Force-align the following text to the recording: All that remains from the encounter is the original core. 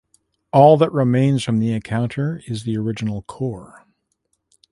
All 0.51 0.77
that 0.77 0.91
remains 0.91 1.43
from 1.43 1.59
the 1.59 1.71
encounter 1.73 2.41
is 2.47 2.63
the 2.63 2.75
original 2.75 3.21
core. 3.21 3.85